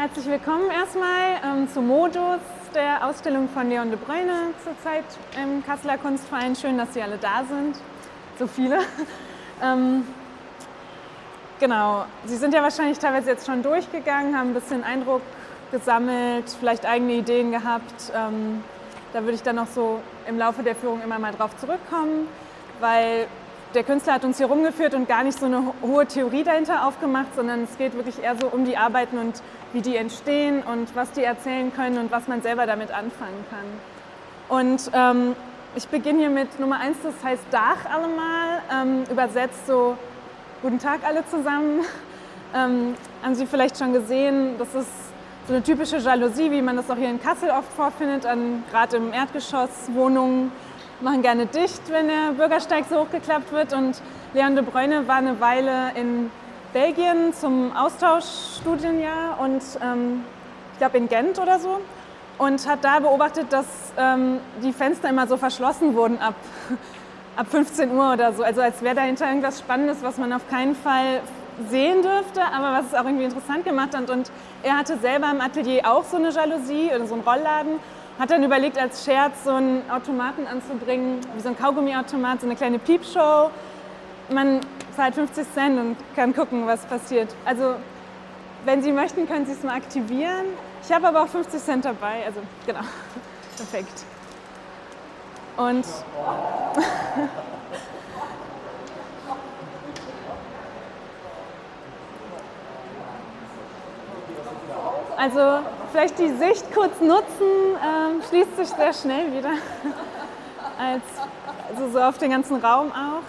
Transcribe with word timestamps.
Herzlich 0.00 0.24
willkommen 0.24 0.70
erstmal 0.70 1.42
ähm, 1.44 1.68
zu 1.68 1.82
Modus, 1.82 2.40
der 2.74 3.06
Ausstellung 3.06 3.50
von 3.50 3.68
Leon 3.68 3.90
de 3.90 3.98
Bruyne 3.98 4.54
zurzeit 4.64 5.04
im 5.36 5.62
Kasseler 5.62 5.98
Kunstverein. 5.98 6.56
Schön, 6.56 6.78
dass 6.78 6.94
Sie 6.94 7.02
alle 7.02 7.18
da 7.18 7.44
sind. 7.46 7.76
So 8.38 8.46
viele. 8.46 8.78
ähm, 9.62 10.06
genau, 11.58 12.06
Sie 12.24 12.36
sind 12.36 12.54
ja 12.54 12.62
wahrscheinlich 12.62 12.98
teilweise 12.98 13.28
jetzt 13.28 13.44
schon 13.44 13.62
durchgegangen, 13.62 14.38
haben 14.38 14.52
ein 14.52 14.54
bisschen 14.54 14.84
Eindruck 14.84 15.20
gesammelt, 15.70 16.44
vielleicht 16.58 16.86
eigene 16.86 17.12
Ideen 17.12 17.50
gehabt. 17.50 18.10
Ähm, 18.16 18.64
da 19.12 19.20
würde 19.20 19.34
ich 19.34 19.42
dann 19.42 19.56
noch 19.56 19.68
so 19.68 20.00
im 20.26 20.38
Laufe 20.38 20.62
der 20.62 20.76
Führung 20.76 21.02
immer 21.02 21.18
mal 21.18 21.34
drauf 21.34 21.54
zurückkommen, 21.58 22.26
weil 22.80 23.26
der 23.74 23.84
Künstler 23.84 24.14
hat 24.14 24.24
uns 24.24 24.38
hier 24.38 24.46
rumgeführt 24.46 24.94
und 24.94 25.08
gar 25.08 25.22
nicht 25.24 25.38
so 25.38 25.46
eine 25.46 25.74
hohe 25.82 26.06
Theorie 26.06 26.42
dahinter 26.42 26.86
aufgemacht, 26.86 27.34
sondern 27.36 27.64
es 27.64 27.76
geht 27.76 27.94
wirklich 27.94 28.22
eher 28.22 28.34
so 28.40 28.46
um 28.46 28.64
die 28.64 28.78
Arbeiten 28.78 29.18
und 29.18 29.42
wie 29.72 29.80
die 29.80 29.96
entstehen 29.96 30.62
und 30.62 30.94
was 30.96 31.12
die 31.12 31.22
erzählen 31.22 31.72
können 31.72 31.98
und 31.98 32.10
was 32.10 32.28
man 32.28 32.42
selber 32.42 32.66
damit 32.66 32.90
anfangen 32.90 33.44
kann. 33.50 34.58
Und 34.58 34.90
ähm, 34.92 35.36
ich 35.76 35.86
beginne 35.88 36.18
hier 36.18 36.30
mit 36.30 36.58
Nummer 36.58 36.80
eins, 36.80 36.96
das 37.02 37.14
heißt 37.22 37.44
Dach 37.50 37.84
allemal, 37.84 38.62
ähm, 38.72 39.04
übersetzt 39.10 39.66
so 39.66 39.96
Guten 40.62 40.78
Tag 40.78 41.00
alle 41.04 41.26
zusammen. 41.26 41.80
Ähm, 42.52 42.96
haben 43.22 43.36
Sie 43.36 43.46
vielleicht 43.46 43.78
schon 43.78 43.92
gesehen, 43.92 44.58
das 44.58 44.74
ist 44.74 44.90
so 45.46 45.54
eine 45.54 45.62
typische 45.62 45.98
Jalousie, 45.98 46.50
wie 46.50 46.60
man 46.60 46.74
das 46.74 46.90
auch 46.90 46.96
hier 46.96 47.08
in 47.08 47.22
Kassel 47.22 47.48
oft 47.48 47.72
vorfindet, 47.72 48.26
gerade 48.72 48.96
im 48.96 49.12
Erdgeschoss 49.12 49.70
Wohnungen 49.94 50.50
machen 51.00 51.22
gerne 51.22 51.46
dicht, 51.46 51.80
wenn 51.90 52.08
der 52.08 52.32
Bürgersteig 52.36 52.86
so 52.90 53.00
hochgeklappt 53.00 53.52
wird. 53.52 53.72
Und 53.72 54.02
Leon 54.34 54.54
de 54.54 54.64
Bruyne 54.64 55.06
war 55.08 55.16
eine 55.16 55.40
Weile 55.40 55.92
in 55.94 56.30
Belgien 56.72 57.32
zum 57.34 57.76
Austauschstudienjahr 57.76 59.40
und 59.40 59.62
ähm, 59.82 60.24
ich 60.72 60.78
glaube 60.78 60.98
in 60.98 61.08
Gent 61.08 61.38
oder 61.38 61.58
so 61.58 61.80
und 62.38 62.66
hat 62.68 62.84
da 62.84 63.00
beobachtet, 63.00 63.52
dass 63.52 63.66
ähm, 63.98 64.38
die 64.62 64.72
Fenster 64.72 65.08
immer 65.08 65.26
so 65.26 65.36
verschlossen 65.36 65.94
wurden 65.94 66.18
ab, 66.20 66.34
ab 67.36 67.46
15 67.50 67.90
Uhr 67.92 68.12
oder 68.12 68.32
so. 68.32 68.42
Also 68.42 68.60
als 68.60 68.82
wäre 68.82 68.94
dahinter 68.94 69.26
irgendwas 69.26 69.58
Spannendes, 69.58 69.98
was 70.02 70.16
man 70.16 70.32
auf 70.32 70.48
keinen 70.48 70.76
Fall 70.76 71.20
sehen 71.68 72.02
dürfte, 72.02 72.40
aber 72.42 72.78
was 72.78 72.86
es 72.86 72.94
auch 72.94 73.04
irgendwie 73.04 73.24
interessant 73.24 73.64
gemacht 73.64 73.96
hat. 73.96 74.08
Und 74.08 74.30
er 74.62 74.78
hatte 74.78 74.96
selber 74.98 75.30
im 75.30 75.40
Atelier 75.40 75.82
auch 75.90 76.04
so 76.04 76.16
eine 76.16 76.30
Jalousie 76.30 76.90
oder 76.94 77.06
so 77.06 77.14
einen 77.14 77.22
Rollladen 77.24 77.80
hat 78.20 78.30
dann 78.30 78.44
überlegt, 78.44 78.76
als 78.76 79.06
Scherz 79.06 79.44
so 79.44 79.50
einen 79.50 79.82
Automaten 79.90 80.46
anzubringen, 80.46 81.20
wie 81.34 81.40
so 81.40 81.48
ein 81.48 81.56
Kaugummiautomat, 81.56 82.42
so 82.42 82.46
eine 82.46 82.54
kleine 82.54 82.78
Piepshow. 82.78 83.50
Man 84.28 84.60
zahlt 85.00 85.14
50 85.14 85.54
Cent 85.54 85.78
und 85.78 85.96
kann 86.14 86.34
gucken, 86.34 86.66
was 86.66 86.84
passiert. 86.84 87.34
Also, 87.46 87.76
wenn 88.66 88.82
Sie 88.82 88.92
möchten, 88.92 89.26
können 89.26 89.46
Sie 89.46 89.52
es 89.52 89.62
mal 89.62 89.74
aktivieren. 89.74 90.44
Ich 90.84 90.92
habe 90.92 91.08
aber 91.08 91.22
auch 91.22 91.28
50 91.28 91.58
Cent 91.58 91.86
dabei, 91.86 92.26
also 92.26 92.42
genau, 92.66 92.80
perfekt. 93.56 94.04
Und 95.56 95.86
Also 105.16 105.58
vielleicht 105.92 106.18
die 106.18 106.30
Sicht 106.30 106.72
kurz 106.74 106.98
nutzen, 107.02 107.44
ähm, 107.84 108.22
schließt 108.26 108.56
sich 108.56 108.68
sehr 108.68 108.94
schnell 108.94 109.30
wieder. 109.36 109.50
Als, 110.78 111.02
also 111.68 111.90
so 111.90 112.00
auf 112.00 112.16
den 112.16 112.30
ganzen 112.30 112.56
Raum 112.56 112.90
auch. 112.90 113.22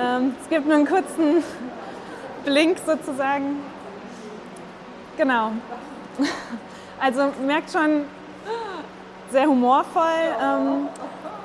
Ähm, 0.00 0.34
es 0.40 0.48
gibt 0.48 0.66
nur 0.66 0.76
einen 0.76 0.86
kurzen 0.86 1.42
Blink 2.44 2.78
sozusagen. 2.86 3.56
Genau. 5.16 5.52
Also 6.98 7.32
merkt 7.46 7.70
schon, 7.70 8.04
sehr 9.30 9.46
humorvoll. 9.46 10.04
Ähm, 10.42 10.88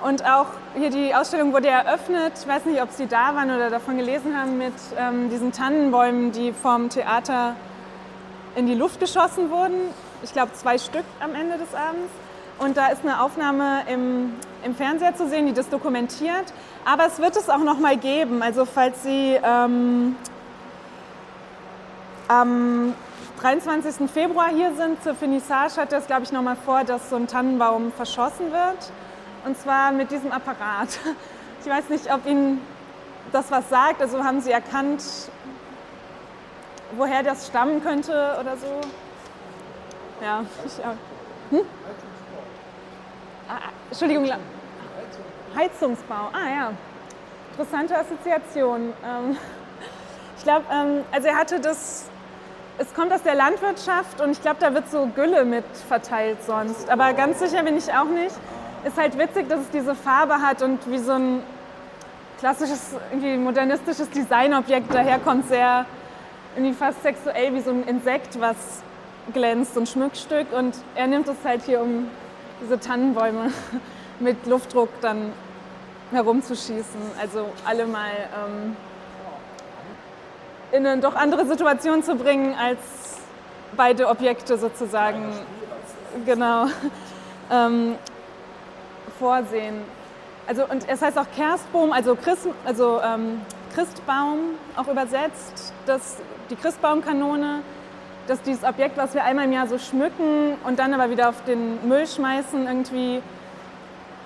und 0.04 0.26
auch 0.26 0.48
hier 0.76 0.90
die 0.90 1.16
Ausstellung 1.16 1.54
wurde 1.54 1.68
eröffnet, 1.68 2.34
ich 2.40 2.48
weiß 2.48 2.66
nicht, 2.66 2.82
ob 2.82 2.92
Sie 2.92 3.08
da 3.08 3.36
waren 3.36 3.50
oder 3.50 3.70
davon 3.70 3.98
gelesen 3.98 4.40
haben, 4.40 4.58
mit 4.58 4.74
ähm, 4.98 5.30
diesen 5.30 5.52
Tannenbäumen, 5.52 6.32
die 6.32 6.54
vom 6.54 6.90
Theater 6.90 7.56
in 8.56 8.68
die 8.68 8.76
Luft 8.76 9.00
geschossen 9.00 9.50
wurden. 9.50 9.76
Ich 10.24 10.34
glaube 10.34 10.54
zwei 10.54 10.78
Stück 10.78 11.06
am 11.20 11.34
Ende 11.36 11.58
des 11.58 11.74
Abends. 11.74 12.12
Und 12.60 12.78
da 12.78 12.88
ist 12.88 13.04
eine 13.04 13.22
Aufnahme 13.22 13.82
im, 13.92 14.34
im 14.64 14.76
Fernseher 14.76 15.16
zu 15.16 15.28
sehen, 15.28 15.46
die 15.46 15.54
das 15.54 15.70
dokumentiert. 15.70 16.54
Aber 16.86 17.08
es 17.08 17.20
wird 17.20 17.36
es 17.36 17.50
auch 17.50 17.64
noch 17.64 17.80
mal 17.80 17.98
geben. 17.98 18.44
Also 18.44 18.66
falls 18.66 19.02
Sie 19.02 19.40
ähm, 19.44 20.16
am 22.28 22.94
23. 23.42 24.10
Februar 24.10 24.50
hier 24.50 24.74
sind 24.76 25.04
zur 25.04 25.16
Finissage, 25.16 25.78
hat 25.78 25.92
es, 25.94 26.06
glaube 26.06 26.24
ich, 26.24 26.32
noch 26.32 26.44
mal 26.44 26.56
vor, 26.56 26.84
dass 26.84 27.10
so 27.10 27.16
ein 27.16 27.28
Tannenbaum 27.28 27.92
verschossen 27.92 28.52
wird. 28.52 28.92
Und 29.46 29.58
zwar 29.58 29.92
mit 29.92 30.12
diesem 30.12 30.32
Apparat. 30.32 30.90
Ich 31.64 31.72
weiß 31.72 31.90
nicht, 31.90 32.14
ob 32.14 32.28
Ihnen 32.28 32.62
das 33.32 33.50
was 33.50 33.68
sagt. 33.70 34.00
Also 34.00 34.24
haben 34.24 34.40
Sie 34.40 34.52
erkannt, 34.52 35.02
woher 36.96 37.24
das 37.24 37.48
stammen 37.48 37.84
könnte 37.84 38.38
oder 38.40 38.56
so? 38.56 38.82
Ja, 40.24 40.46
ich, 40.66 40.78
ja. 40.78 40.94
Hm? 41.50 41.62
Ah, 43.50 43.54
ah, 43.54 43.70
Entschuldigung. 43.90 44.30
Heizungsbau. 45.56 46.30
Ah 46.34 46.50
ja, 46.50 46.72
interessante 47.52 47.98
Assoziation. 47.98 48.94
Ähm, 49.06 49.38
ich 50.38 50.44
glaube, 50.44 50.66
ähm, 50.72 51.04
also 51.12 51.28
er 51.28 51.38
hatte 51.38 51.60
das, 51.60 52.06
es 52.78 52.94
kommt 52.94 53.14
aus 53.14 53.24
der 53.24 53.36
Landwirtschaft 53.36 54.20
und 54.22 54.32
ich 54.32 54.42
glaube, 54.42 54.58
da 54.60 54.74
wird 54.74 54.90
so 54.90 55.08
Gülle 55.16 55.46
mit 55.46 55.66
verteilt 55.88 56.44
sonst. 56.46 56.90
Aber 56.90 57.14
ganz 57.14 57.40
sicher 57.40 57.64
bin 57.64 57.78
ich 57.78 57.92
auch 57.94 58.06
nicht. 58.06 58.36
Ist 58.84 58.98
halt 58.98 59.18
witzig, 59.18 59.48
dass 59.50 59.62
es 59.62 59.70
diese 59.72 59.96
Farbe 59.96 60.42
hat 60.42 60.62
und 60.62 60.80
wie 60.92 61.00
so 61.00 61.14
ein 61.14 61.42
klassisches, 62.40 62.94
irgendwie 63.12 63.38
modernistisches 63.38 64.10
Designobjekt 64.10 64.94
daherkommt, 64.94 65.48
sehr 65.48 65.86
irgendwie 66.56 66.76
fast 66.76 67.02
sexuell 67.02 67.54
wie 67.54 67.62
so 67.62 67.72
ein 67.72 67.84
Insekt, 67.84 68.40
was 68.40 68.56
glänzt, 69.34 69.74
so 69.74 69.80
ein 69.80 69.88
Schmuckstück. 69.88 70.52
Und 70.54 70.76
er 70.96 71.08
nimmt 71.08 71.28
es 71.28 71.38
halt 71.44 71.64
hier, 71.64 71.82
um 71.82 72.08
diese 72.62 72.80
Tannenbäume 72.80 73.52
mit 74.20 74.46
Luftdruck 74.46 74.90
dann 75.02 75.34
herumzuschießen. 76.12 77.02
Also 77.20 77.50
alle 77.66 77.86
mal 77.86 78.10
ähm, 78.10 78.76
in 80.72 80.86
eine 80.86 81.02
doch 81.02 81.16
andere 81.16 81.46
Situation 81.46 82.04
zu 82.04 82.16
bringen, 82.16 82.56
als 82.56 82.80
beide 83.76 84.08
Objekte 84.08 84.58
sozusagen 84.58 85.34
genau 86.26 86.68
ähm, 87.52 87.96
vorsehen. 89.20 89.82
Also 90.48 90.66
und 90.66 90.88
es 90.88 91.02
heißt 91.02 91.18
auch 91.18 91.28
Kerstbohm, 91.36 91.92
also, 91.92 92.16
Christ, 92.16 92.48
also 92.66 93.02
ähm, 93.02 93.42
Christbaum 93.74 94.40
auch 94.76 94.88
übersetzt. 94.88 95.74
Das 95.86 96.18
die 96.50 96.56
Christbaumkanone, 96.56 97.62
dass 98.28 98.42
dieses 98.42 98.64
Objekt, 98.64 98.98
was 98.98 99.14
wir 99.14 99.24
einmal 99.24 99.46
im 99.46 99.54
Jahr 99.54 99.68
so 99.68 99.78
schmücken 99.78 100.56
und 100.64 100.80
dann 100.80 100.94
aber 100.94 101.10
wieder 101.10 101.30
auf 101.30 101.44
den 101.46 101.88
Müll 101.88 102.08
schmeißen, 102.08 102.68
irgendwie 102.68 103.22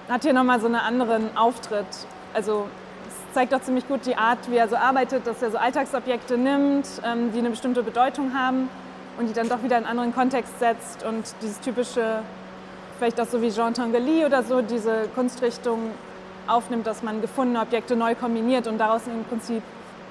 hat 0.10 0.24
hier 0.24 0.34
nochmal 0.34 0.60
so 0.60 0.66
einen 0.66 0.76
anderen 0.76 1.36
Auftritt. 1.38 1.86
Also 2.34 2.68
es 3.08 3.34
zeigt 3.34 3.54
doch 3.54 3.62
ziemlich 3.62 3.88
gut 3.88 4.06
die 4.06 4.16
Art, 4.16 4.50
wie 4.50 4.58
er 4.58 4.68
so 4.68 4.76
arbeitet, 4.76 5.28
dass 5.28 5.42
er 5.42 5.52
so 5.52 5.58
Alltagsobjekte 5.58 6.38
nimmt, 6.38 6.88
ähm, 7.06 7.32
die 7.32 7.40
eine 7.40 7.52
bestimmte 7.52 7.84
Bedeutung 7.84 8.34
haben 8.34 8.70
und 9.18 9.28
die 9.28 9.34
dann 9.34 9.50
doch 9.50 9.64
wieder 9.64 9.78
in 9.78 9.86
einen 9.86 10.00
anderen 10.00 10.16
Kontext 10.16 10.58
setzt 10.60 11.04
und 11.04 11.24
dieses 11.42 11.60
typische, 11.60 12.24
vielleicht 12.98 13.20
auch 13.22 13.28
so 13.28 13.42
wie 13.42 13.52
Jean 13.52 13.74
Tanguy 13.74 14.26
oder 14.26 14.44
so, 14.44 14.62
diese 14.62 15.08
Kunstrichtung 15.14 15.92
aufnimmt, 16.48 16.88
dass 16.88 17.04
man 17.04 17.22
gefundene 17.22 17.62
Objekte 17.62 17.96
neu 17.96 18.16
kombiniert 18.16 18.68
und 18.68 18.78
daraus 18.78 19.02
im 19.06 19.24
Prinzip 19.26 19.62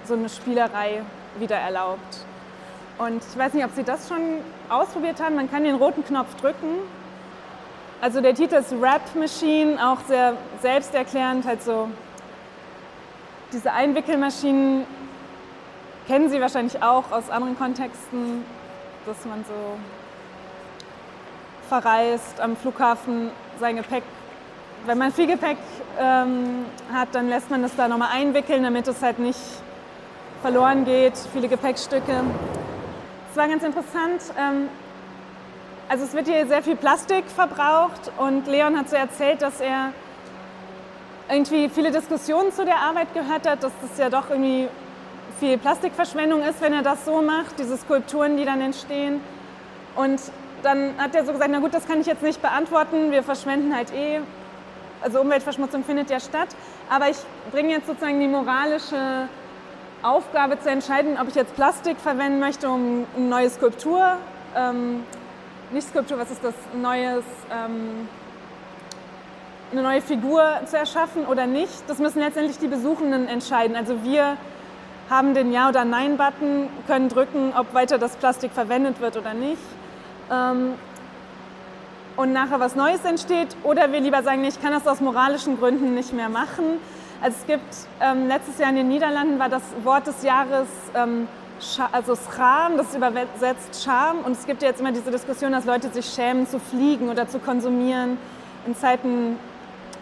so 0.05 0.15
eine 0.15 0.29
Spielerei 0.29 1.03
wieder 1.39 1.57
erlaubt. 1.57 2.25
Und 2.99 3.23
ich 3.25 3.39
weiß 3.39 3.55
nicht, 3.55 3.65
ob 3.65 3.73
Sie 3.75 3.85
das 3.85 4.09
schon 4.09 4.19
ausprobiert 4.69 5.21
haben. 5.21 5.37
Man 5.37 5.51
kann 5.51 5.65
den 5.65 5.77
roten 5.77 6.05
Knopf 6.05 6.35
drücken. 6.37 6.79
Also 8.01 8.21
der 8.21 8.35
Titel 8.35 8.55
ist 8.55 8.73
Rap 8.73 9.03
Machine, 9.17 9.77
auch 9.85 9.99
sehr 10.07 10.35
selbsterklärend. 10.63 11.45
Halt 11.45 11.63
so 11.63 11.89
diese 13.53 13.73
Einwickelmaschinen 13.73 14.85
kennen 16.07 16.31
Sie 16.31 16.41
wahrscheinlich 16.41 16.81
auch 16.81 17.11
aus 17.11 17.29
anderen 17.29 17.59
Kontexten, 17.59 18.45
dass 19.05 19.25
man 19.25 19.45
so 19.45 19.79
verreist 21.69 22.41
am 22.41 22.57
Flughafen 22.57 23.31
sein 23.59 23.77
Gepäck. 23.77 24.05
Wenn 24.87 24.99
man 24.99 25.13
viel 25.13 25.27
Gepäck 25.27 25.59
ähm, 25.99 26.67
hat, 26.93 27.09
dann 27.13 27.29
lässt 27.29 27.51
man 27.51 27.63
das 27.63 27.75
da 27.75 27.89
nochmal 27.89 28.11
einwickeln, 28.13 28.63
damit 28.63 28.87
es 28.87 29.03
halt 29.03 29.19
nicht 29.19 29.41
verloren 30.41 30.85
geht, 30.85 31.15
viele 31.33 31.49
Gepäckstücke. 31.49 32.23
Es 33.31 33.37
war 33.37 33.49
ganz 33.49 33.65
interessant. 33.65 34.23
Ähm, 34.39 34.69
also 35.89 36.05
es 36.05 36.13
wird 36.13 36.29
hier 36.29 36.47
sehr 36.47 36.63
viel 36.63 36.77
Plastik 36.77 37.25
verbraucht 37.35 38.13
und 38.19 38.47
Leon 38.47 38.79
hat 38.79 38.91
so 38.91 38.97
erzählt, 38.97 39.41
dass 39.41 39.61
er 39.61 39.93
irgendwie 41.31 41.69
viele 41.69 41.91
Diskussionen 41.91 42.53
zu 42.53 42.65
der 42.65 42.77
Arbeit 42.77 43.13
gehört 43.15 43.49
hat, 43.49 43.63
dass 43.63 43.73
das 43.81 43.99
ja 43.99 44.11
doch 44.11 44.31
irgendwie 44.31 44.69
viel 45.41 45.57
Plastikverschwendung 45.57 46.43
ist, 46.43 46.61
wenn 46.61 46.73
er 46.73 46.83
das 46.83 47.05
so 47.05 47.23
macht, 47.23 47.59
diese 47.59 47.77
Skulpturen, 47.77 48.37
die 48.37 48.45
dann 48.45 48.61
entstehen. 48.61 49.21
Und 49.95 50.21
dann 50.63 50.95
hat 50.99 51.15
er 51.15 51.25
so 51.25 51.33
gesagt, 51.33 51.51
na 51.51 51.61
gut, 51.61 51.73
das 51.73 51.87
kann 51.87 52.01
ich 52.01 52.07
jetzt 52.07 52.23
nicht 52.23 52.43
beantworten, 52.43 53.11
wir 53.11 53.23
verschwenden 53.23 53.75
halt 53.75 53.93
eh, 53.95 54.21
also 55.01 55.21
Umweltverschmutzung 55.21 55.85
findet 55.85 56.11
ja 56.11 56.19
statt, 56.19 56.49
aber 56.91 57.09
ich 57.09 57.19
bringe 57.53 57.71
jetzt 57.71 57.87
sozusagen 57.87 58.19
die 58.21 58.27
moralische 58.27 59.29
Aufgabe 60.03 60.59
zu 60.61 60.71
entscheiden, 60.71 61.17
ob 61.21 61.29
ich 61.29 61.35
jetzt 61.35 61.55
Plastik 61.55 61.99
verwenden 61.99 62.41
möchte, 62.41 62.69
um 62.69 63.07
eine 63.17 63.27
neue 63.27 63.51
Skulptur, 63.51 64.17
ähm, 64.57 65.05
nicht 65.71 65.89
Skulptur, 65.89 66.19
was 66.19 66.31
ist 66.31 66.43
das, 66.43 66.55
neues, 66.75 67.25
ähm, 67.53 68.09
eine 69.71 69.83
neue 69.83 70.01
Figur 70.01 70.43
zu 70.67 70.79
erschaffen 70.79 71.27
oder 71.27 71.47
nicht. 71.47 71.89
Das 71.89 71.99
müssen 71.99 72.21
letztendlich 72.21 72.59
die 72.59 72.69
Besuchenden 72.69 73.29
entscheiden. 73.29 73.77
Also 73.77 74.03
wir 74.03 74.37
haben 75.11 75.35
den 75.35 75.53
Ja- 75.53 75.69
oder 75.69 75.85
Nein-Button, 75.85 76.69
können 76.87 77.09
drücken, 77.09 77.53
ob 77.57 77.75
weiter 77.75 77.99
das 77.99 78.17
Plastik 78.17 78.53
verwendet 78.53 79.01
wird 79.01 79.17
oder 79.17 79.35
nicht. 79.35 79.63
Ähm, 80.31 80.75
und 82.17 82.33
nachher 82.33 82.61
was 82.61 82.75
Neues 82.75 83.05
entsteht. 83.05 83.57
Oder 83.63 83.93
wir 83.93 84.01
lieber 84.01 84.23
sagen, 84.23 84.45
ich 84.45 84.61
kann 84.61 84.73
das 84.73 84.87
aus 84.87 85.01
moralischen 85.01 85.59
Gründen 85.59 85.95
nicht 85.95 86.13
mehr 86.13 86.29
machen. 86.29 86.65
Also 87.21 87.37
es 87.41 87.47
gibt, 87.47 87.75
ähm, 88.01 88.27
letztes 88.27 88.59
Jahr 88.59 88.71
in 88.71 88.77
den 88.77 88.89
Niederlanden 88.89 89.39
war 89.39 89.49
das 89.49 89.63
Wort 89.85 90.07
des 90.07 90.23
Jahres 90.23 90.69
ähm, 90.95 91.29
also 91.93 92.17
Scham, 92.17 92.77
das 92.77 92.95
übersetzt 92.95 93.83
Scham. 93.83 94.21
Und 94.21 94.33
es 94.33 94.47
gibt 94.47 94.63
ja 94.63 94.69
jetzt 94.69 94.81
immer 94.81 94.93
diese 94.93 95.11
Diskussion, 95.11 95.53
dass 95.53 95.65
Leute 95.65 95.91
sich 95.91 96.07
schämen 96.07 96.47
zu 96.47 96.59
fliegen 96.59 97.09
oder 97.09 97.29
zu 97.29 97.39
konsumieren 97.39 98.19
in 98.67 98.77
Zeiten 98.77 99.39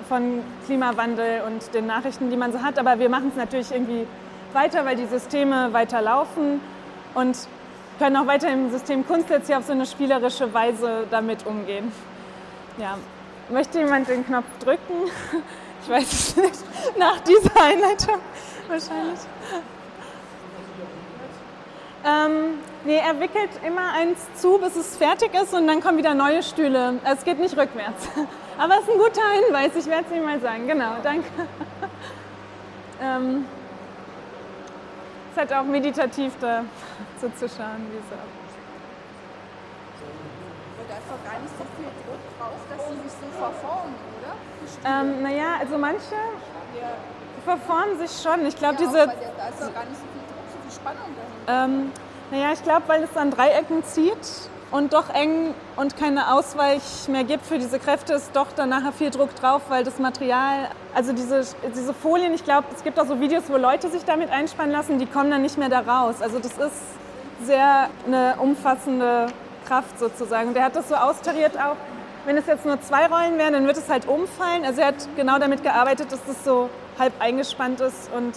von 0.09 0.43
Klimawandel 0.67 1.43
und 1.47 1.75
den 1.75 1.87
Nachrichten, 1.87 2.31
die 2.31 2.37
man 2.37 2.53
so 2.53 2.63
hat. 2.63 2.79
Aber 2.79 2.99
wir 2.99 3.09
machen 3.09 3.29
es 3.31 3.37
natürlich 3.37 3.73
irgendwie 3.73 4.07
weiter, 4.53 4.85
weil 4.85 4.97
die 4.97 5.07
Systeme 5.07 5.73
weiter 5.73 6.01
laufen 6.03 6.61
und 7.15 7.37
können 7.99 8.17
auch 8.17 8.27
weiter 8.27 8.51
im 8.51 8.71
System 8.71 9.07
Kunst 9.07 9.31
jetzt 9.31 9.47
hier 9.47 9.59
auf 9.59 9.65
so 9.65 9.73
eine 9.73 9.87
spielerische 9.87 10.53
Weise 10.53 11.07
damit 11.11 11.47
umgehen. 11.47 11.91
Ja. 12.79 12.99
Möchte 13.49 13.79
jemand 13.79 14.09
den 14.09 14.27
Knopf 14.27 14.47
drücken? 14.63 15.11
Ich 15.83 15.93
weiß 15.93 16.13
es 16.13 16.37
nicht. 16.37 16.99
Nach 16.99 17.21
dieser 17.21 17.63
Einleitung 17.63 18.17
wahrscheinlich. 18.67 19.21
Ähm, 22.05 22.59
nee, 22.85 22.99
er 22.99 23.19
wickelt 23.21 23.51
immer 23.67 23.93
eins 23.93 24.19
zu, 24.35 24.59
bis 24.59 24.77
es 24.77 24.97
fertig 24.97 25.35
ist 25.35 25.53
und 25.55 25.67
dann 25.67 25.81
kommen 25.81 25.99
wieder 25.99 26.15
neue 26.15 26.43
Stühle. 26.43 26.95
Es 27.05 27.25
geht 27.25 27.39
nicht 27.39 27.57
rückwärts. 27.57 28.09
Aber 28.59 28.75
es 28.75 28.81
ist 28.83 28.91
ein 28.91 28.99
guter 28.99 29.23
Hinweis, 29.45 29.75
ich 29.77 29.87
werde 29.87 30.05
es 30.09 30.17
ihm 30.17 30.25
mal 30.25 30.41
sagen. 30.41 30.67
Genau, 30.67 30.93
danke. 31.03 31.29
ähm, 33.03 33.45
es 35.27 35.33
ist 35.33 35.39
halt 35.39 35.53
auch 35.53 35.65
meditativ 35.65 36.33
da 36.41 36.65
zuzuschauen, 37.21 37.87
wie 37.91 37.99
es 37.99 38.13
abgeht. 38.13 38.47
Und 40.79 40.91
einfach 40.91 41.31
gar 41.31 41.41
nicht 41.41 41.53
so 41.59 41.65
viel 41.77 41.91
Druck 42.07 42.23
drauf, 42.39 42.61
dass 42.71 42.89
sie 42.89 43.03
sich 43.03 43.13
so 43.13 43.27
verformen, 43.39 43.95
oder? 44.21 45.01
Ähm, 45.01 45.23
naja, 45.23 45.57
also 45.61 45.77
manche 45.77 46.15
Ja, 46.81 46.95
verformen 47.45 47.99
sich 47.99 48.11
schon. 48.23 48.47
Ich 48.47 48.57
glaube, 48.57 48.75
ja, 48.75 48.81
diese. 48.81 49.03
auch, 49.03 49.09
weil 49.09 49.17
der, 49.17 49.33
da 49.37 49.49
ist 49.49 49.61
doch 49.61 49.75
gar 49.75 49.85
nicht 49.85 49.97
so 49.97 50.07
so 50.07 50.13
viel 50.15 50.26
Spannung. 50.77 51.07
Ähm, 51.49 51.93
naja, 52.31 52.53
ich 52.53 52.63
glaube, 52.63 52.83
weil 52.87 53.03
es 53.03 53.17
an 53.17 53.31
Dreiecken 53.31 53.85
zieht 53.85 54.17
und 54.71 54.93
doch 54.93 55.11
eng 55.11 55.55
und 55.77 55.97
keine 55.97 56.35
Ausweich 56.35 57.09
mehr 57.09 57.25
gibt 57.25 57.47
für 57.47 57.59
diese 57.59 57.79
Kräfte, 57.79 58.15
ist 58.15 58.35
doch 58.35 58.53
dann 58.53 58.69
nachher 58.69 58.93
viel 58.93 59.11
Druck 59.11 59.35
drauf, 59.37 59.63
weil 59.69 59.85
das 59.85 59.99
Material, 59.99 60.69
also 60.95 61.13
diese, 61.13 61.43
diese 61.75 61.95
Folien, 61.95 62.35
ich 62.35 62.45
glaube, 62.45 62.67
es 62.75 62.83
gibt 62.83 62.99
auch 62.99 63.07
so 63.07 63.21
Videos, 63.21 63.45
wo 63.49 63.57
Leute 63.57 63.89
sich 63.89 64.05
damit 64.05 64.31
einspannen 64.31 64.73
lassen, 64.73 64.99
die 64.99 65.07
kommen 65.07 65.31
dann 65.31 65.43
nicht 65.43 65.57
mehr 65.57 65.69
da 65.69 65.81
raus. 65.81 66.17
Also 66.21 66.39
das 66.39 66.53
ist 66.53 66.83
sehr 67.45 67.89
eine 68.07 68.35
umfassende 68.39 69.29
Kraft 69.67 69.99
sozusagen. 69.99 70.55
Der 70.55 70.65
hat 70.65 70.77
das 70.77 70.89
so 70.89 70.95
austariert 70.95 71.57
auch, 71.57 71.77
wenn 72.25 72.37
es 72.37 72.47
jetzt 72.47 72.67
nur 72.67 72.81
zwei 72.81 73.07
Rollen 73.07 73.39
wären, 73.39 73.53
dann 73.53 73.67
wird 73.67 73.77
es 73.77 73.89
halt 73.89 74.09
umfallen. 74.09 74.65
Also 74.65 74.81
er 74.81 74.89
hat 74.89 75.09
genau 75.15 75.39
damit 75.39 75.63
gearbeitet, 75.63 76.11
dass 76.11 76.25
das 76.27 76.45
so 76.45 76.69
halb 76.99 77.13
eingespannt 77.21 77.81
ist 77.81 78.11
und 78.13 78.35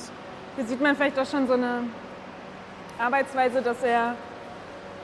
hier 0.56 0.65
sieht 0.65 0.81
man 0.81 0.95
vielleicht 0.95 1.18
auch 1.18 1.25
schon 1.25 1.47
so 1.47 1.53
eine 1.53 1.83
Arbeitsweise, 3.00 3.62
dass 3.62 3.81
er, 3.81 4.16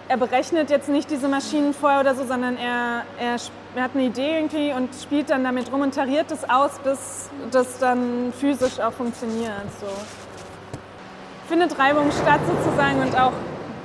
er 0.10 0.18
berechnet 0.18 0.70
jetzt 0.70 0.90
nicht 0.90 1.10
diese 1.10 1.28
Maschinen 1.28 1.74
vorher 1.74 2.02
oder 2.02 2.14
so, 2.14 2.26
sondern 2.26 2.58
er, 2.58 3.04
er, 3.20 3.38
er 3.76 3.84
hat 3.84 3.92
eine 3.94 4.04
Idee 4.04 4.36
irgendwie 4.36 4.74
und 4.74 4.90
spielt 5.02 5.30
dann 5.30 5.44
damit 5.44 5.72
rum 5.72 5.82
und 5.82 5.96
tariert 5.96 6.30
das 6.30 6.50
aus, 6.50 6.78
bis 6.84 7.30
das 7.52 7.80
dann 7.80 8.34
physisch 8.38 8.80
auch 8.80 8.92
funktioniert. 8.92 9.54
So. 9.80 9.88
Findet 11.48 11.78
Reibung 11.80 12.12
statt 12.12 12.42
sozusagen 12.48 13.02
und 13.02 13.18
auch 13.18 13.34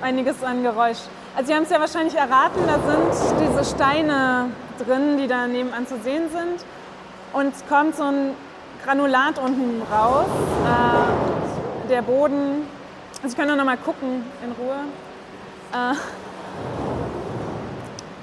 einiges 0.03 0.43
an 0.43 0.63
Geräusch. 0.65 0.99
Also 1.37 1.49
Sie 1.49 1.55
haben 1.55 1.63
es 1.63 1.71
ja 1.71 1.79
wahrscheinlich 1.79 2.17
erraten, 2.17 2.61
da 2.67 2.79
sind 2.81 3.41
diese 3.41 3.65
Steine 3.65 4.51
drin, 4.85 5.19
die 5.19 5.29
da 5.29 5.47
nebenan 5.47 5.87
zu 5.87 5.97
sehen 6.01 6.29
sind. 6.31 6.65
Und 7.33 7.55
es 7.55 7.65
kommt 7.69 7.95
so 7.95 8.03
ein 8.03 8.35
Granulat 8.85 9.39
unten 9.39 9.83
raus. 9.93 10.27
Äh, 10.67 11.89
der 11.91 12.03
Boden 12.03 12.67
also 13.23 13.35
ich 13.35 13.37
kann 13.37 13.57
noch 13.57 13.65
mal 13.65 13.77
gucken 13.77 14.25
in 14.43 14.53
Ruhe. 14.53 14.77
Äh, 15.73 15.95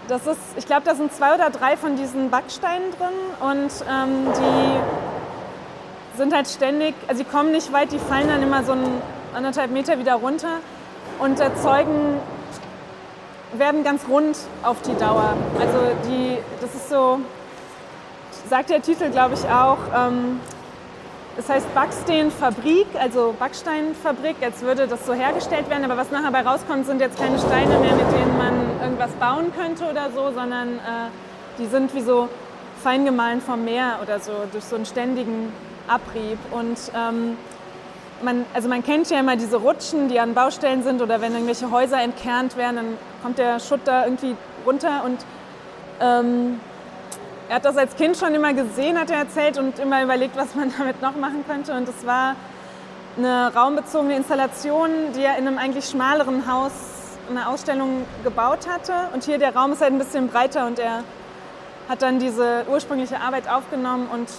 das 0.07 0.25
ist, 0.25 0.39
ich 0.55 0.65
glaube, 0.65 0.83
da 0.85 0.95
sind 0.95 1.13
zwei 1.13 1.35
oder 1.35 1.49
drei 1.49 1.77
von 1.77 1.95
diesen 1.97 2.29
Backsteinen 2.29 2.91
drin 2.91 3.13
und 3.41 3.71
ähm, 3.89 4.33
die 4.33 6.17
sind 6.17 6.33
halt 6.33 6.47
ständig, 6.47 6.95
also 7.07 7.23
die 7.23 7.29
kommen 7.29 7.51
nicht 7.51 7.71
weit, 7.73 7.91
die 7.91 7.99
fallen 7.99 8.27
dann 8.27 8.41
immer 8.41 8.63
so 8.63 8.71
einen 8.71 9.01
anderthalb 9.35 9.71
Meter 9.71 9.99
wieder 9.99 10.15
runter 10.15 10.59
und 11.19 11.39
erzeugen, 11.39 12.19
werden 13.53 13.83
ganz 13.83 14.03
rund 14.09 14.37
auf 14.63 14.81
die 14.81 14.95
Dauer. 14.95 15.35
Also 15.59 15.77
die, 16.09 16.37
das 16.61 16.73
ist 16.73 16.89
so, 16.89 17.19
sagt 18.49 18.69
der 18.69 18.81
Titel, 18.81 19.09
glaube 19.09 19.35
ich, 19.35 19.45
auch, 19.49 19.77
ähm, 19.95 20.39
das 21.37 21.49
heißt 21.49 21.73
Backsteinfabrik, 21.75 22.87
also 22.99 23.35
Backsteinfabrik, 23.37 24.37
als 24.41 24.61
würde 24.63 24.87
das 24.87 25.05
so 25.05 25.13
hergestellt 25.13 25.69
werden. 25.69 25.85
Aber 25.85 25.95
was 25.95 26.09
nachher 26.09 26.31
dabei 26.31 26.49
rauskommt, 26.49 26.87
sind 26.87 26.99
jetzt 26.99 27.19
keine 27.19 27.37
Steine 27.37 27.77
mehr, 27.77 27.93
mit 27.93 28.11
denen 28.11 28.37
man 28.37 28.81
irgendwas 28.81 29.11
bauen 29.13 29.53
könnte 29.55 29.85
oder 29.85 30.09
so, 30.09 30.31
sondern 30.33 30.77
äh, 30.79 31.09
die 31.59 31.67
sind 31.67 31.93
wie 31.93 32.01
so 32.01 32.27
fein 32.81 33.05
gemahlen 33.05 33.39
vom 33.39 33.63
Meer 33.63 33.99
oder 34.01 34.19
so, 34.19 34.31
durch 34.51 34.63
so 34.63 34.75
einen 34.75 34.87
ständigen 34.87 35.53
Abrieb. 35.87 36.39
Und 36.51 36.77
ähm, 36.95 37.37
man, 38.23 38.45
also 38.55 38.67
man 38.67 38.83
kennt 38.83 39.09
ja 39.11 39.19
immer 39.19 39.35
diese 39.35 39.57
Rutschen, 39.57 40.09
die 40.09 40.19
an 40.19 40.33
Baustellen 40.33 40.81
sind 40.81 41.03
oder 41.03 41.21
wenn 41.21 41.33
irgendwelche 41.33 41.69
Häuser 41.69 42.01
entkernt 42.01 42.57
werden, 42.57 42.75
dann 42.77 42.97
kommt 43.21 43.37
der 43.37 43.59
Schutt 43.59 43.81
da 43.85 44.05
irgendwie 44.05 44.35
runter 44.65 45.03
und 45.05 45.19
ähm, 46.01 46.59
er 47.49 47.55
hat 47.55 47.65
das 47.65 47.77
als 47.77 47.95
Kind 47.95 48.17
schon 48.17 48.35
immer 48.35 48.53
gesehen, 48.53 48.99
hat 48.99 49.09
er 49.09 49.19
erzählt, 49.19 49.57
und 49.57 49.79
immer 49.79 50.03
überlegt, 50.03 50.35
was 50.35 50.53
man 50.55 50.73
damit 50.77 51.01
noch 51.01 51.15
machen 51.15 51.45
könnte. 51.47 51.73
Und 51.73 51.87
es 51.87 52.05
war 52.05 52.35
eine 53.17 53.53
raumbezogene 53.53 54.15
Installation, 54.15 54.89
die 55.15 55.23
er 55.23 55.37
in 55.37 55.47
einem 55.47 55.57
eigentlich 55.57 55.85
schmaleren 55.85 56.51
Haus 56.51 56.71
eine 57.29 57.47
Ausstellung 57.47 58.05
gebaut 58.23 58.67
hatte. 58.67 58.93
Und 59.13 59.23
hier 59.23 59.37
der 59.37 59.55
Raum 59.55 59.73
ist 59.73 59.81
halt 59.81 59.93
ein 59.93 59.97
bisschen 59.97 60.27
breiter 60.27 60.67
und 60.67 60.79
er 60.79 61.03
hat 61.89 62.01
dann 62.01 62.19
diese 62.19 62.65
ursprüngliche 62.69 63.19
Arbeit 63.19 63.49
aufgenommen 63.49 64.07
und 64.11 64.29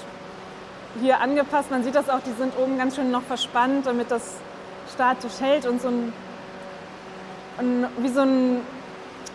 hier 1.01 1.21
angepasst. 1.21 1.71
Man 1.71 1.83
sieht 1.83 1.95
das 1.95 2.09
auch, 2.09 2.21
die 2.21 2.33
sind 2.33 2.57
oben 2.59 2.79
ganz 2.79 2.97
schön 2.97 3.11
noch 3.11 3.23
verspannt, 3.23 3.87
damit 3.87 4.11
das 4.11 4.35
statisch 4.93 5.41
hält 5.41 5.67
und 5.67 5.81
so 5.81 5.89
ein, 5.89 6.13
ein 7.59 7.87
wie 7.99 8.09
so 8.09 8.21
ein 8.21 8.61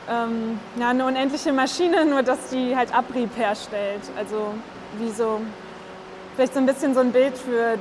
ähm, 0.10 0.60
ja, 0.78 0.90
eine 0.90 1.06
unendliche 1.06 1.54
Maschine, 1.54 2.06
nur 2.06 2.24
dass 2.24 2.50
die 2.50 2.76
halt 2.76 2.94
Abrieb 2.94 3.30
herstellt. 3.38 4.02
Also 4.18 4.54
wie 5.00 5.10
so, 5.12 5.42
vielleicht 6.36 6.54
so 6.54 6.60
ein 6.60 6.66
bisschen 6.66 6.94
so 6.94 7.00
ein 7.00 7.12
Bild 7.12 7.38
für 7.38 7.78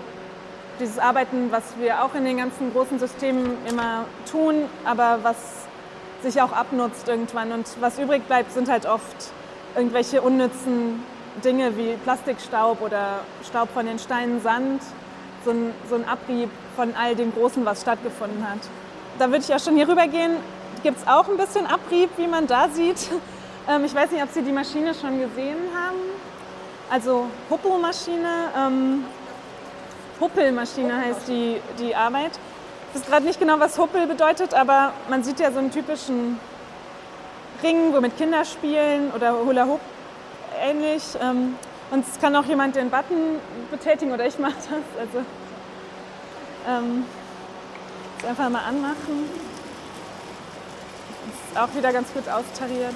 dieses 0.81 0.99
Arbeiten, 0.99 1.50
was 1.50 1.62
wir 1.79 2.02
auch 2.05 2.14
in 2.14 2.25
den 2.25 2.38
ganzen 2.38 2.73
großen 2.73 2.99
Systemen 2.99 3.57
immer 3.69 4.05
tun, 4.31 4.64
aber 4.85 5.19
was 5.23 5.37
sich 6.23 6.41
auch 6.41 6.52
abnutzt 6.52 7.09
irgendwann. 7.09 7.52
Und 7.52 7.67
was 7.81 7.99
übrig 7.99 8.26
bleibt, 8.26 8.52
sind 8.52 8.69
halt 8.69 8.87
oft 8.87 9.33
irgendwelche 9.76 10.23
unnützen 10.23 11.02
Dinge 11.45 11.76
wie 11.76 11.95
Plastikstaub 12.05 12.81
oder 12.83 13.21
Staub 13.49 13.69
von 13.73 13.87
den 13.87 13.99
Steinen, 13.99 14.41
Sand, 14.43 14.83
so 15.45 15.50
ein, 15.50 15.73
so 15.88 15.95
ein 15.97 16.07
Abrieb 16.07 16.50
von 16.76 16.95
all 16.95 17.17
dem 17.17 17.33
Großen, 17.33 17.64
was 17.64 17.81
stattgefunden 17.81 18.49
hat. 18.49 18.61
Da 19.19 19.29
würde 19.29 19.45
ich 19.47 19.55
auch 19.55 19.59
schon 19.59 19.76
hier 19.76 19.88
rüber 19.88 20.07
gehen 20.07 20.37
gibt 20.82 20.98
es 20.98 21.06
auch 21.06 21.28
ein 21.28 21.36
bisschen 21.36 21.66
Abrieb, 21.66 22.10
wie 22.16 22.26
man 22.26 22.46
da 22.46 22.68
sieht. 22.68 23.08
Ähm, 23.68 23.84
ich 23.84 23.94
weiß 23.94 24.10
nicht, 24.10 24.20
ob 24.20 24.28
Sie 24.32 24.42
die 24.42 24.50
Maschine 24.50 24.92
schon 24.92 25.20
gesehen 25.20 25.56
haben. 25.72 25.98
Also 26.90 27.28
Huppelmaschine, 27.48 28.48
ähm, 28.58 29.04
Huppelmaschine 30.20 30.96
heißt 31.00 31.28
die, 31.28 31.60
die 31.78 31.94
Arbeit. 31.94 32.32
Ich 32.92 33.00
weiß 33.00 33.06
gerade 33.08 33.24
nicht 33.24 33.38
genau, 33.38 33.60
was 33.60 33.78
Huppel 33.78 34.08
bedeutet, 34.08 34.52
aber 34.52 34.92
man 35.08 35.22
sieht 35.22 35.38
ja 35.38 35.52
so 35.52 35.60
einen 35.60 35.70
typischen 35.70 36.40
Ring, 37.62 37.94
womit 37.94 38.16
Kinder 38.18 38.44
spielen 38.44 39.12
oder 39.14 39.32
Hula 39.32 39.64
Hoop 39.64 39.80
ähnlich. 40.60 41.02
Ähm, 41.22 41.54
und 41.92 42.04
es 42.06 42.20
kann 42.20 42.34
auch 42.34 42.44
jemand 42.46 42.74
den 42.74 42.90
Button 42.90 43.38
betätigen 43.70 44.12
oder 44.12 44.26
ich 44.26 44.40
mache 44.40 44.54
das. 44.56 44.66
Also 44.98 45.24
ähm, 46.68 47.04
jetzt 48.16 48.28
einfach 48.28 48.50
mal 48.50 48.64
anmachen. 48.68 49.51
Ist 51.29 51.59
auch 51.59 51.75
wieder 51.75 51.93
ganz 51.93 52.12
gut 52.12 52.29
austariert. 52.29 52.95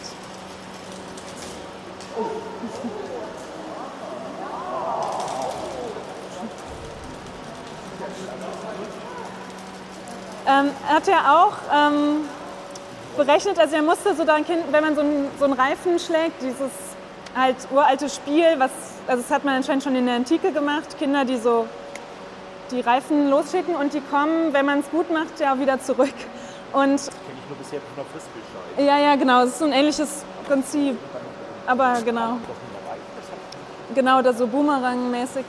Ähm, 10.49 10.71
er 10.88 10.95
hat 10.95 11.06
ja 11.09 11.35
auch 11.35 11.54
ähm, 11.75 12.25
berechnet, 13.16 13.59
also 13.59 13.75
er 13.75 13.83
musste 13.83 14.14
so 14.14 14.25
dann, 14.25 14.45
wenn 14.71 14.85
man 14.85 14.95
so 14.95 15.00
einen, 15.00 15.28
so 15.38 15.45
einen 15.45 15.54
Reifen 15.54 15.99
schlägt, 15.99 16.40
dieses 16.40 16.71
halt 17.35 17.56
uralte 17.73 18.09
Spiel, 18.09 18.45
was, 18.59 18.71
also 19.06 19.23
das 19.23 19.30
hat 19.30 19.45
man 19.45 19.56
anscheinend 19.56 19.83
schon 19.83 19.97
in 19.97 20.06
der 20.06 20.14
Antike 20.14 20.52
gemacht, 20.52 20.99
Kinder, 20.99 21.25
die 21.25 21.37
so 21.37 21.66
die 22.71 22.80
Reifen 22.80 23.28
losschicken 23.28 23.75
und 23.75 23.92
die 23.92 24.00
kommen, 24.00 24.52
wenn 24.52 24.66
man 24.66 24.80
es 24.80 24.90
gut 24.90 25.11
macht, 25.12 25.40
ja 25.40 25.59
wieder 25.59 25.80
zurück. 25.80 26.14
Und 26.73 26.94
das 26.94 27.06
kenne 27.06 27.38
ich 27.42 27.49
nur 27.49 27.58
bisher 27.58 27.80
von 27.80 27.96
der 27.96 28.04
Frisbeescheibe. 28.04 28.82
Ja, 28.82 28.99
ja, 28.99 29.16
genau, 29.16 29.42
es 29.42 29.50
ist 29.50 29.58
so 29.58 29.64
ein 29.64 29.73
ähnliches 29.73 30.25
Prinzip, 30.46 30.96
aber 31.66 31.99
genau. 32.04 32.38
Genau, 33.94 34.20
da 34.20 34.32
so 34.32 34.46
Boomerang-mäßig. 34.46 35.44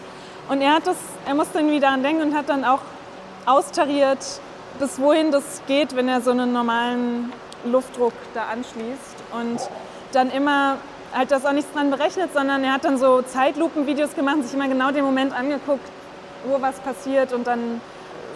Und 0.49 0.61
er 0.61 0.75
hat 0.75 0.87
das, 0.87 0.97
er 1.25 1.35
musste 1.35 1.59
irgendwie 1.59 1.79
daran 1.79 2.03
denken 2.03 2.21
und 2.21 2.35
hat 2.35 2.49
dann 2.49 2.63
auch 2.63 2.79
austariert, 3.45 4.19
bis 4.79 4.99
wohin 4.99 5.31
das 5.31 5.61
geht, 5.67 5.95
wenn 5.95 6.07
er 6.07 6.21
so 6.21 6.31
einen 6.31 6.53
normalen 6.53 7.33
Luftdruck 7.65 8.13
da 8.33 8.43
anschließt. 8.43 9.17
Und 9.33 9.59
dann 10.13 10.29
immer 10.31 10.77
halt 11.13 11.31
das 11.31 11.45
auch 11.45 11.51
nichts 11.51 11.73
dran 11.73 11.89
berechnet, 11.89 12.33
sondern 12.33 12.63
er 12.63 12.73
hat 12.73 12.85
dann 12.85 12.97
so 12.97 13.21
Zeitlupenvideos 13.21 14.15
gemacht 14.15 14.35
und 14.37 14.43
sich 14.43 14.53
immer 14.53 14.67
genau 14.67 14.91
den 14.91 15.03
Moment 15.03 15.33
angeguckt, 15.33 15.87
wo 16.45 16.61
was 16.61 16.79
passiert 16.79 17.33
und 17.33 17.47
dann 17.47 17.81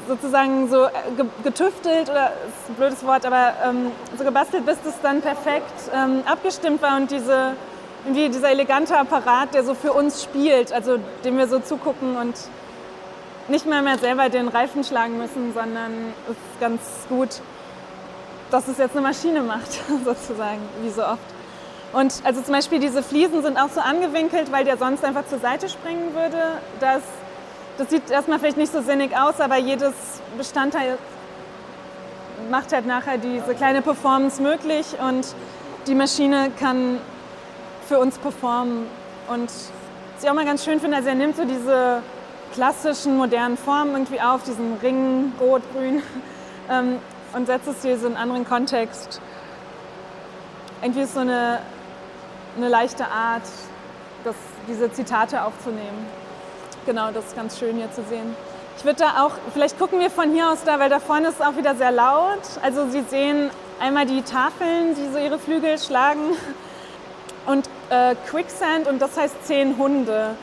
sozusagen 0.07 0.69
so 0.69 0.85
äh, 0.85 0.89
getüftelt, 1.43 2.09
oder 2.09 2.31
ist 2.47 2.69
ein 2.69 2.75
blödes 2.75 3.05
Wort, 3.05 3.25
aber 3.25 3.53
ähm, 3.65 3.91
so 4.17 4.23
gebastelt, 4.23 4.65
bis 4.65 4.77
das 4.83 4.93
dann 5.01 5.21
perfekt 5.21 5.73
ähm, 5.93 6.23
abgestimmt 6.25 6.81
war 6.81 6.97
und 6.97 7.11
diese, 7.11 7.53
irgendwie 8.05 8.29
dieser 8.29 8.49
elegante 8.49 8.97
Apparat, 8.97 9.53
der 9.53 9.63
so 9.63 9.73
für 9.73 9.93
uns 9.93 10.23
spielt, 10.23 10.73
also 10.73 10.97
dem 11.23 11.37
wir 11.37 11.47
so 11.47 11.59
zugucken 11.59 12.17
und 12.17 12.35
nicht 13.47 13.65
mehr, 13.65 13.81
mehr 13.81 13.97
selber 13.97 14.29
den 14.29 14.47
Reifen 14.47 14.83
schlagen 14.83 15.17
müssen, 15.17 15.53
sondern 15.53 15.91
es 16.25 16.31
ist 16.31 16.59
ganz 16.59 16.81
gut, 17.09 17.41
dass 18.49 18.67
es 18.67 18.77
jetzt 18.77 18.95
eine 18.95 19.01
Maschine 19.01 19.41
macht, 19.41 19.71
sozusagen, 20.05 20.61
wie 20.81 20.89
so 20.89 21.03
oft. 21.03 21.19
Und 21.93 22.21
also 22.23 22.41
zum 22.41 22.53
Beispiel 22.53 22.79
diese 22.79 23.03
Fliesen 23.03 23.41
sind 23.41 23.57
auch 23.57 23.69
so 23.69 23.81
angewinkelt, 23.81 24.51
weil 24.51 24.63
der 24.63 24.77
sonst 24.77 25.03
einfach 25.03 25.25
zur 25.27 25.39
Seite 25.39 25.67
springen 25.67 26.13
würde. 26.13 26.37
Das, 26.79 27.01
das 27.77 27.89
sieht 27.89 28.09
erstmal 28.09 28.39
vielleicht 28.39 28.57
nicht 28.57 28.71
so 28.71 28.81
sinnig 28.81 29.15
aus, 29.17 29.39
aber 29.39 29.57
jedes 29.57 29.93
Bestandteil 30.37 30.97
macht 32.49 32.73
halt 32.73 32.85
nachher 32.85 33.17
diese 33.17 33.55
kleine 33.55 33.81
Performance 33.81 34.41
möglich 34.41 34.85
und 34.99 35.35
die 35.87 35.95
Maschine 35.95 36.51
kann 36.59 36.99
für 37.87 37.99
uns 37.99 38.17
performen. 38.17 38.85
Und 39.27 39.49
was 39.49 40.23
ich 40.23 40.29
auch 40.29 40.33
mal 40.33 40.45
ganz 40.45 40.63
schön 40.63 40.79
finde, 40.79 40.97
also 40.97 41.09
er 41.09 41.15
nimmt 41.15 41.35
so 41.35 41.45
diese 41.45 42.01
klassischen 42.53 43.17
modernen 43.17 43.57
Formen 43.57 43.93
irgendwie 43.93 44.21
auf, 44.21 44.43
diesen 44.43 44.77
Ring, 44.81 45.33
Rot, 45.39 45.61
Grün, 45.73 46.01
ähm, 46.69 46.99
und 47.33 47.45
setzt 47.45 47.67
es 47.67 47.81
hier 47.81 47.97
so 47.97 48.07
in 48.07 48.15
einen 48.15 48.23
anderen 48.23 48.47
Kontext. 48.47 49.21
Irgendwie 50.81 51.01
ist 51.01 51.13
so 51.13 51.21
eine, 51.21 51.59
eine 52.57 52.67
leichte 52.67 53.05
Art, 53.05 53.43
das, 54.23 54.35
diese 54.67 54.91
Zitate 54.91 55.43
aufzunehmen. 55.43 56.20
Genau, 56.85 57.11
das 57.11 57.25
ist 57.25 57.35
ganz 57.35 57.59
schön 57.59 57.75
hier 57.75 57.91
zu 57.91 58.03
sehen. 58.03 58.35
Ich 58.77 58.83
würde 58.83 58.99
da 58.99 59.23
auch, 59.23 59.33
vielleicht 59.53 59.77
gucken 59.77 59.99
wir 59.99 60.09
von 60.09 60.31
hier 60.31 60.49
aus 60.49 60.63
da, 60.65 60.79
weil 60.79 60.89
da 60.89 60.99
vorne 60.99 61.27
ist 61.27 61.39
es 61.39 61.45
auch 61.45 61.55
wieder 61.55 61.75
sehr 61.75 61.91
laut. 61.91 62.39
Also 62.63 62.89
Sie 62.89 63.01
sehen 63.01 63.51
einmal 63.79 64.07
die 64.07 64.23
Tafeln, 64.23 64.95
die 64.95 65.11
so 65.11 65.19
ihre 65.19 65.37
Flügel 65.37 65.77
schlagen 65.77 66.35
und 67.45 67.69
äh, 67.91 68.15
Quicksand 68.27 68.87
und 68.87 68.99
das 68.99 69.15
heißt 69.15 69.45
zehn 69.45 69.77
Hunde. 69.77 70.35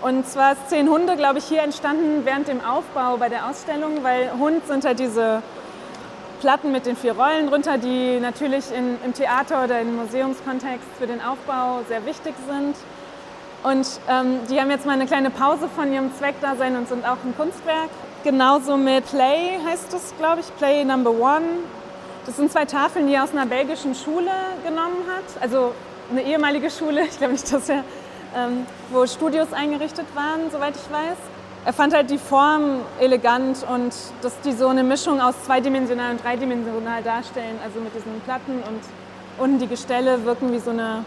Und 0.00 0.26
zwar 0.26 0.52
ist 0.52 0.70
zehn 0.70 0.88
Hunde, 0.88 1.16
glaube 1.16 1.40
ich, 1.40 1.44
hier 1.44 1.60
entstanden 1.60 2.24
während 2.24 2.48
dem 2.48 2.64
Aufbau 2.64 3.18
bei 3.18 3.28
der 3.28 3.46
Ausstellung, 3.46 4.02
weil 4.02 4.30
Hund 4.38 4.66
sind 4.66 4.86
halt 4.86 4.98
diese 4.98 5.42
Platten 6.40 6.72
mit 6.72 6.86
den 6.86 6.96
vier 6.96 7.12
Rollen 7.12 7.50
drunter, 7.50 7.76
die 7.76 8.18
natürlich 8.18 8.72
in, 8.74 8.96
im 9.04 9.12
Theater 9.12 9.64
oder 9.64 9.78
im 9.78 9.96
Museumskontext 9.96 10.86
für 10.98 11.06
den 11.06 11.20
Aufbau 11.20 11.80
sehr 11.88 12.06
wichtig 12.06 12.32
sind. 12.48 12.74
Und 13.62 13.86
ähm, 14.08 14.40
die 14.50 14.60
haben 14.60 14.70
jetzt 14.70 14.86
mal 14.86 14.92
eine 14.92 15.06
kleine 15.06 15.30
Pause 15.30 15.68
von 15.68 15.92
ihrem 15.92 16.14
Zweckdasein 16.16 16.76
und 16.76 16.88
sind 16.88 17.04
auch 17.04 17.18
ein 17.24 17.34
Kunstwerk. 17.36 17.90
Genauso 18.24 18.76
mit 18.76 19.06
Play 19.06 19.58
heißt 19.66 19.92
es, 19.94 20.14
glaube 20.18 20.40
ich, 20.40 20.56
Play 20.56 20.84
Number 20.84 21.10
One. 21.10 21.44
Das 22.26 22.36
sind 22.36 22.50
zwei 22.52 22.64
Tafeln, 22.64 23.06
die 23.06 23.14
er 23.14 23.24
aus 23.24 23.32
einer 23.32 23.46
belgischen 23.46 23.94
Schule 23.94 24.30
genommen 24.64 25.04
hat. 25.08 25.42
Also 25.42 25.74
eine 26.10 26.22
ehemalige 26.22 26.70
Schule, 26.70 27.02
ich 27.10 27.18
glaube 27.18 27.32
nicht, 27.32 27.52
dass 27.52 27.68
er, 27.68 27.84
ähm, 28.36 28.66
wo 28.90 29.06
Studios 29.06 29.52
eingerichtet 29.52 30.06
waren, 30.14 30.50
soweit 30.50 30.74
ich 30.76 30.92
weiß 30.92 31.16
er 31.64 31.72
fand 31.72 31.94
halt 31.94 32.10
die 32.10 32.18
Form 32.18 32.80
elegant 32.98 33.66
und 33.70 33.92
dass 34.22 34.40
die 34.40 34.52
so 34.52 34.68
eine 34.68 34.82
Mischung 34.82 35.20
aus 35.20 35.34
zweidimensional 35.44 36.12
und 36.12 36.24
dreidimensional 36.24 37.02
darstellen. 37.02 37.58
Also 37.62 37.80
mit 37.80 37.94
diesen 37.94 38.20
Platten 38.22 38.62
und 38.66 38.80
unten 39.38 39.58
die 39.58 39.66
Gestelle 39.66 40.24
wirken 40.24 40.52
wie 40.52 40.58
so 40.58 40.70
eine, 40.70 41.04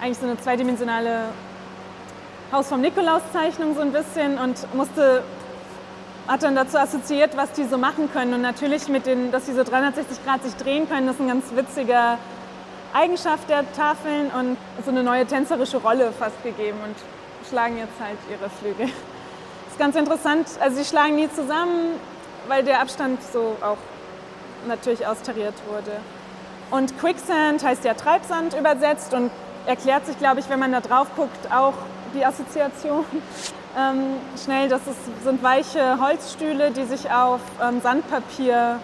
eigentlich 0.00 0.18
so 0.18 0.26
eine 0.26 0.40
zweidimensionale 0.40 1.26
Haus 2.52 2.68
vom 2.68 2.80
Nikolaus-Zeichnung 2.80 3.74
so 3.74 3.80
ein 3.80 3.92
bisschen 3.92 4.38
und 4.38 4.74
musste, 4.74 5.22
hat 6.26 6.42
dann 6.42 6.54
dazu 6.54 6.78
assoziiert, 6.78 7.36
was 7.36 7.52
die 7.52 7.64
so 7.64 7.78
machen 7.78 8.10
können. 8.12 8.34
Und 8.34 8.42
natürlich 8.42 8.88
mit 8.88 9.06
den, 9.06 9.30
dass 9.30 9.46
sie 9.46 9.54
so 9.54 9.62
360 9.62 10.24
Grad 10.24 10.42
sich 10.42 10.54
drehen 10.56 10.88
können, 10.88 11.06
das 11.06 11.16
ist 11.16 11.22
ein 11.22 11.28
ganz 11.28 11.44
witziger 11.54 12.18
Eigenschaft 12.92 13.48
der 13.48 13.70
Tafeln 13.72 14.30
und 14.30 14.56
so 14.84 14.90
eine 14.90 15.02
neue 15.02 15.26
tänzerische 15.26 15.76
Rolle 15.76 16.12
fast 16.12 16.42
gegeben 16.42 16.78
und 16.84 16.96
schlagen 17.48 17.78
jetzt 17.78 18.00
halt 18.00 18.18
ihre 18.30 18.50
Flügel 18.50 18.88
ganz 19.80 19.96
interessant. 19.96 20.46
Also 20.60 20.76
sie 20.76 20.84
schlagen 20.84 21.16
nie 21.16 21.30
zusammen, 21.30 21.98
weil 22.48 22.62
der 22.62 22.80
Abstand 22.82 23.20
so 23.32 23.56
auch 23.62 23.78
natürlich 24.68 25.06
austariert 25.06 25.54
wurde. 25.68 25.92
Und 26.70 26.96
Quicksand 27.00 27.64
heißt 27.64 27.84
ja 27.84 27.94
Treibsand 27.94 28.54
übersetzt 28.54 29.14
und 29.14 29.30
erklärt 29.66 30.06
sich, 30.06 30.18
glaube 30.18 30.40
ich, 30.40 30.50
wenn 30.50 30.60
man 30.60 30.70
da 30.70 30.80
drauf 30.80 31.08
guckt, 31.16 31.50
auch 31.50 31.72
die 32.14 32.24
Assoziation 32.24 33.04
ähm, 33.78 34.16
schnell. 34.42 34.68
Das 34.68 34.82
ist, 34.86 35.24
sind 35.24 35.42
weiche 35.42 36.00
Holzstühle, 36.00 36.70
die 36.70 36.84
sich 36.84 37.10
auf 37.10 37.40
ähm, 37.62 37.80
Sandpapier, 37.80 38.78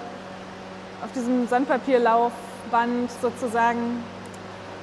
auf 1.05 1.13
diesem 1.13 1.49
Sandpapierlaufband 1.49 3.11
sozusagen 3.21 4.03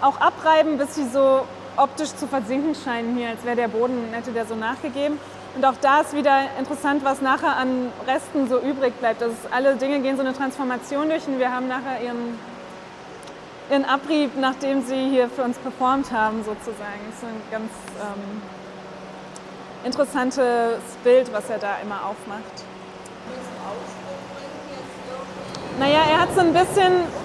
auch 0.02 0.20
abreiben, 0.20 0.78
bis 0.78 0.96
sie 0.96 1.08
so 1.08 1.46
optisch 1.78 2.14
zu 2.16 2.28
versinken 2.28 2.76
scheinen 2.76 3.16
hier, 3.16 3.30
als 3.30 3.44
wäre 3.44 3.56
der 3.56 3.68
Boden, 3.68 4.10
hätte 4.12 4.32
der 4.32 4.46
so 4.46 4.56
nachgegeben. 4.56 5.18
Und 5.56 5.66
auch 5.66 5.76
da 5.82 6.02
ist 6.02 6.16
wieder 6.16 6.42
interessant, 6.58 7.04
was 7.04 7.22
nachher 7.22 7.56
an 7.58 7.90
Resten 8.08 8.48
so 8.48 8.60
übrig 8.60 8.94
bleibt. 9.00 9.22
Also 9.22 9.36
alle 9.52 9.76
Dinge 9.76 10.00
gehen 10.00 10.16
so 10.16 10.24
eine 10.24 10.34
Transformation 10.34 11.10
durch 11.10 11.28
und 11.28 11.40
wir 11.40 11.52
haben 11.52 11.68
nachher 11.68 12.04
ihren, 12.04 12.40
ihren 13.70 13.86
Abrieb, 13.86 14.32
nachdem 14.40 14.86
sie 14.86 15.10
hier 15.10 15.30
für 15.30 15.44
uns 15.44 15.58
performt 15.58 16.12
haben, 16.12 16.44
sozusagen. 16.44 17.02
Das 17.10 17.18
ist 17.18 17.24
ein 17.24 17.42
ganz 17.52 17.72
ähm, 18.02 18.42
interessantes 19.86 20.80
Bild, 21.04 21.32
was 21.34 21.50
er 21.50 21.58
da 21.58 21.78
immer 21.82 22.06
aufmacht. 22.06 22.66
Naja, 25.80 26.00
er 26.10 26.22
hat 26.22 26.30
so 26.36 26.42
ein 26.42 26.54
bisschen. 26.54 27.24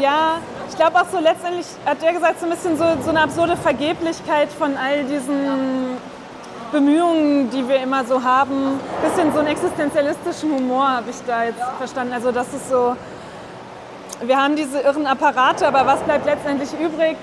Ja, 0.00 0.38
ich 0.68 0.76
glaube 0.76 1.00
auch 1.00 1.06
so 1.10 1.18
letztendlich, 1.18 1.66
hat 1.84 2.00
er 2.00 2.12
gesagt, 2.12 2.38
so 2.38 2.46
ein 2.46 2.52
bisschen 2.52 2.78
so, 2.78 2.84
so 3.02 3.10
eine 3.10 3.22
absurde 3.22 3.56
Vergeblichkeit 3.56 4.48
von 4.52 4.76
all 4.76 5.02
diesen 5.02 5.98
Bemühungen, 6.70 7.50
die 7.50 7.68
wir 7.68 7.82
immer 7.82 8.04
so 8.04 8.22
haben. 8.22 8.78
Ein 8.78 9.10
bisschen 9.10 9.32
so 9.32 9.40
einen 9.40 9.48
existenzialistischen 9.48 10.52
Humor 10.52 10.88
habe 10.88 11.10
ich 11.10 11.16
da 11.26 11.42
jetzt 11.42 11.60
verstanden. 11.78 12.12
Also 12.12 12.30
das 12.30 12.46
ist 12.54 12.68
so, 12.68 12.94
wir 14.26 14.36
haben 14.36 14.56
diese 14.56 14.80
irren 14.80 15.06
Apparate, 15.06 15.66
aber 15.66 15.86
was 15.86 16.00
bleibt 16.00 16.26
letztendlich 16.26 16.70
übrig? 16.74 17.16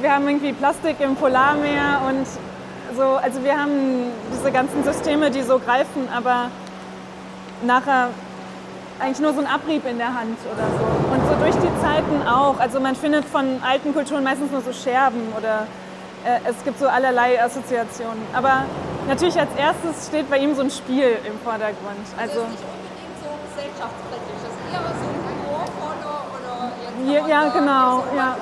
Wir 0.00 0.14
haben 0.14 0.26
irgendwie 0.26 0.52
Plastik 0.52 1.00
im 1.00 1.14
Polarmeer 1.14 2.02
und 2.08 2.26
so, 2.96 3.02
also 3.02 3.42
wir 3.44 3.58
haben 3.58 4.10
diese 4.34 4.50
ganzen 4.50 4.84
Systeme, 4.84 5.30
die 5.30 5.42
so 5.42 5.58
greifen, 5.58 6.08
aber 6.14 6.48
nachher 7.62 8.08
eigentlich 9.00 9.20
nur 9.20 9.32
so 9.32 9.40
ein 9.40 9.46
Abrieb 9.46 9.86
in 9.86 9.98
der 9.98 10.14
Hand 10.14 10.38
oder 10.52 10.66
so. 10.78 10.84
Und 11.14 11.26
so 11.28 11.34
durch 11.42 11.56
die 11.56 11.80
Zeiten 11.80 12.26
auch. 12.26 12.58
Also 12.60 12.80
man 12.80 12.94
findet 12.94 13.24
von 13.24 13.60
alten 13.62 13.92
Kulturen 13.92 14.22
meistens 14.22 14.52
nur 14.52 14.60
so 14.60 14.72
Scherben 14.72 15.32
oder 15.36 15.66
äh, 16.24 16.38
es 16.48 16.62
gibt 16.64 16.78
so 16.78 16.86
allerlei 16.86 17.42
Assoziationen. 17.42 18.22
Aber 18.32 18.64
natürlich 19.08 19.38
als 19.38 19.50
erstes 19.56 20.08
steht 20.08 20.30
bei 20.30 20.38
ihm 20.38 20.54
so 20.54 20.62
ein 20.62 20.70
Spiel 20.70 21.16
im 21.26 21.38
Vordergrund. 21.42 22.06
Also, 22.16 22.40
also 22.40 22.50
nicht 22.50 22.62
unbedingt 22.62 23.16
so 23.18 23.30
gesellschaftskritisch, 23.48 24.40
das 24.44 24.52
ist 24.52 24.72
eher 24.72 24.82
so 24.86 25.11
ja, 27.06 27.26
ja, 27.26 27.48
genau, 27.48 28.04
ja. 28.16 28.36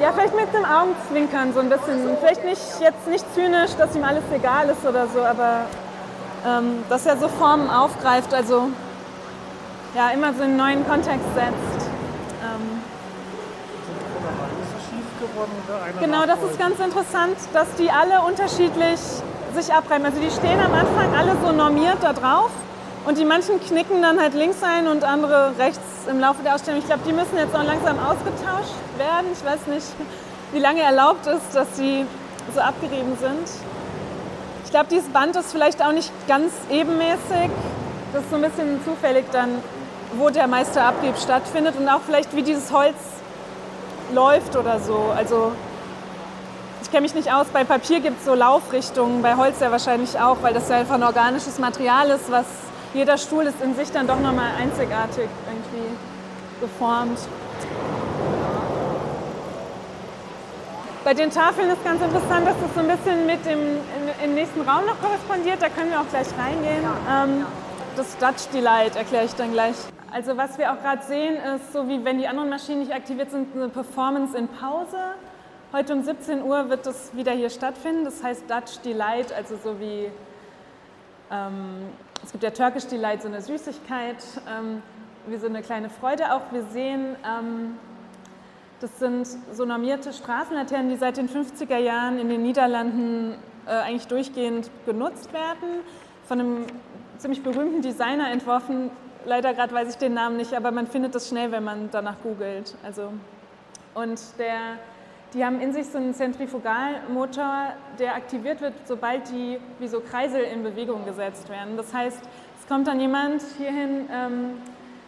Ja, 0.00 0.12
vielleicht 0.12 0.34
mit 0.34 0.52
dem 0.52 0.64
Augenzwinkern 0.64 1.54
so 1.54 1.60
ein 1.60 1.70
bisschen. 1.70 2.16
Vielleicht 2.20 2.44
nicht 2.44 2.80
jetzt 2.80 3.06
nicht 3.06 3.24
zynisch, 3.34 3.70
dass 3.78 3.94
ihm 3.96 4.04
alles 4.04 4.24
egal 4.34 4.68
ist 4.68 4.84
oder 4.86 5.06
so, 5.06 5.22
aber 5.22 5.62
ähm, 6.46 6.84
dass 6.88 7.06
er 7.06 7.16
so 7.16 7.28
Formen 7.28 7.70
aufgreift. 7.70 8.34
Also 8.34 8.68
ja, 9.94 10.10
immer 10.10 10.34
so 10.34 10.42
einen 10.42 10.56
neuen 10.56 10.86
Kontext 10.86 11.26
setzt. 11.34 11.88
Ähm, 12.42 12.82
genau, 16.00 16.26
das 16.26 16.38
ist 16.50 16.58
ganz 16.58 16.78
interessant, 16.80 17.36
dass 17.52 17.72
die 17.78 17.90
alle 17.90 18.20
unterschiedlich 18.26 19.00
sich 19.54 19.72
abreiben. 19.72 20.04
Also 20.04 20.20
die 20.20 20.30
stehen 20.30 20.60
am 20.60 20.74
Anfang 20.74 21.14
alle 21.16 21.36
so 21.42 21.52
normiert 21.52 21.98
da 22.02 22.12
drauf 22.12 22.50
und 23.06 23.18
die 23.18 23.24
manchen 23.24 23.60
knicken 23.60 24.00
dann 24.02 24.20
halt 24.20 24.34
links 24.34 24.62
ein 24.62 24.86
und 24.88 25.04
andere 25.04 25.52
rechts 25.58 25.80
im 26.08 26.20
Laufe 26.20 26.42
der 26.42 26.54
Ausstellung. 26.54 26.80
Ich 26.80 26.86
glaube, 26.86 27.02
die 27.06 27.12
müssen 27.12 27.36
jetzt 27.36 27.54
auch 27.54 27.64
langsam 27.64 27.98
ausgetauscht 27.98 28.74
werden. 28.96 29.26
Ich 29.32 29.44
weiß 29.44 29.66
nicht, 29.66 29.86
wie 30.52 30.58
lange 30.58 30.82
erlaubt 30.82 31.26
ist, 31.26 31.54
dass 31.54 31.76
sie 31.76 32.06
so 32.54 32.60
abgerieben 32.60 33.16
sind. 33.20 33.48
Ich 34.64 34.70
glaube, 34.70 34.86
dieses 34.90 35.08
Band 35.10 35.36
ist 35.36 35.52
vielleicht 35.52 35.82
auch 35.82 35.92
nicht 35.92 36.10
ganz 36.26 36.52
ebenmäßig. 36.70 37.50
Das 38.12 38.22
ist 38.22 38.30
so 38.30 38.36
ein 38.36 38.42
bisschen 38.42 38.80
zufällig 38.84 39.24
dann, 39.32 39.50
wo 40.16 40.30
der 40.30 40.46
meiste 40.46 40.82
Abrieb 40.82 41.16
stattfindet 41.18 41.74
und 41.78 41.88
auch 41.88 42.00
vielleicht, 42.06 42.34
wie 42.34 42.42
dieses 42.42 42.72
Holz 42.72 42.96
läuft 44.12 44.56
oder 44.56 44.80
so. 44.80 45.12
Also 45.16 45.52
ich 46.82 46.90
kenne 46.90 47.02
mich 47.02 47.14
nicht 47.14 47.32
aus, 47.32 47.46
bei 47.52 47.64
Papier 47.64 48.00
gibt 48.00 48.20
es 48.20 48.24
so 48.24 48.34
Laufrichtungen, 48.34 49.22
bei 49.22 49.36
Holz 49.36 49.60
ja 49.60 49.70
wahrscheinlich 49.70 50.18
auch, 50.20 50.38
weil 50.42 50.54
das 50.54 50.68
ja 50.68 50.76
einfach 50.76 50.94
ein 50.94 51.02
organisches 51.02 51.58
Material 51.58 52.10
ist, 52.10 52.30
was 52.30 52.44
jeder 52.94 53.18
Stuhl 53.18 53.44
ist 53.44 53.60
in 53.60 53.74
sich 53.74 53.90
dann 53.90 54.06
doch 54.06 54.20
nochmal 54.20 54.52
einzigartig 54.58 55.28
irgendwie 55.46 55.96
geformt. 56.60 57.18
Bei 61.04 61.12
den 61.12 61.30
Tafeln 61.30 61.68
ist 61.68 61.84
ganz 61.84 62.00
interessant, 62.00 62.46
dass 62.46 62.54
das 62.58 62.74
so 62.74 62.80
ein 62.80 62.96
bisschen 62.96 63.26
mit 63.26 63.44
dem 63.44 63.58
im 64.24 64.34
nächsten 64.34 64.62
Raum 64.62 64.86
noch 64.86 64.98
korrespondiert. 65.02 65.60
Da 65.60 65.68
können 65.68 65.90
wir 65.90 66.00
auch 66.00 66.08
gleich 66.08 66.28
reingehen. 66.38 66.82
Ähm, 67.10 67.44
das 67.96 68.16
Dutch 68.16 68.48
Delight 68.54 68.96
erkläre 68.96 69.26
ich 69.26 69.34
dann 69.34 69.52
gleich. 69.52 69.74
Also 70.10 70.36
was 70.36 70.56
wir 70.56 70.72
auch 70.72 70.80
gerade 70.80 71.02
sehen, 71.02 71.36
ist 71.56 71.72
so 71.72 71.88
wie 71.88 72.04
wenn 72.04 72.18
die 72.18 72.28
anderen 72.28 72.48
Maschinen 72.48 72.80
nicht 72.80 72.94
aktiviert 72.94 73.30
sind, 73.32 73.54
eine 73.54 73.68
Performance 73.68 74.36
in 74.38 74.48
Pause. 74.48 74.96
Heute 75.72 75.92
um 75.92 76.04
17 76.04 76.42
Uhr 76.42 76.70
wird 76.70 76.86
das 76.86 77.14
wieder 77.14 77.32
hier 77.32 77.50
stattfinden. 77.50 78.04
Das 78.04 78.22
heißt 78.22 78.44
Dutch 78.48 78.78
Delight, 78.84 79.32
also 79.32 79.56
so 79.62 79.80
wie 79.80 80.10
ähm, 81.34 81.88
es 82.22 82.32
gibt 82.32 82.44
ja 82.44 82.50
Turkish 82.50 82.86
Delight, 82.86 83.22
so 83.22 83.28
eine 83.28 83.42
Süßigkeit, 83.42 84.16
ähm, 84.48 84.82
wie 85.26 85.36
so 85.36 85.46
eine 85.46 85.62
kleine 85.62 85.90
Freude 85.90 86.32
auch. 86.32 86.42
Wir 86.52 86.62
sehen, 86.72 87.16
ähm, 87.26 87.78
das 88.80 88.98
sind 88.98 89.26
so 89.52 89.64
normierte 89.64 90.12
Straßenlaternen, 90.12 90.90
die 90.90 90.96
seit 90.96 91.16
den 91.16 91.28
50er 91.28 91.78
Jahren 91.78 92.18
in 92.18 92.28
den 92.28 92.42
Niederlanden 92.42 93.34
äh, 93.66 93.70
eigentlich 93.70 94.06
durchgehend 94.06 94.70
genutzt 94.86 95.32
werden. 95.32 95.80
Von 96.26 96.40
einem 96.40 96.66
ziemlich 97.18 97.42
berühmten 97.42 97.82
Designer 97.82 98.30
entworfen. 98.30 98.90
Leider 99.24 99.54
gerade 99.54 99.74
weiß 99.74 99.90
ich 99.90 99.96
den 99.96 100.14
Namen 100.14 100.36
nicht, 100.36 100.54
aber 100.54 100.70
man 100.70 100.86
findet 100.86 101.14
das 101.14 101.28
schnell, 101.28 101.50
wenn 101.52 101.64
man 101.64 101.88
danach 101.90 102.20
googelt. 102.22 102.74
Also, 102.82 103.12
und 103.94 104.20
der 104.38 104.78
die 105.34 105.44
haben 105.44 105.60
in 105.60 105.72
sich 105.72 105.88
so 105.88 105.98
einen 105.98 106.14
Zentrifugalmotor, 106.14 107.72
der 107.98 108.14
aktiviert 108.14 108.60
wird, 108.60 108.74
sobald 108.84 109.28
die 109.30 109.58
wie 109.80 109.88
so 109.88 110.00
Kreisel 110.00 110.42
in 110.42 110.62
Bewegung 110.62 111.04
gesetzt 111.04 111.48
werden. 111.48 111.76
Das 111.76 111.92
heißt, 111.92 112.20
es 112.60 112.68
kommt 112.68 112.86
dann 112.86 113.00
jemand 113.00 113.42
hierhin, 113.58 114.08
ähm, 114.12 114.50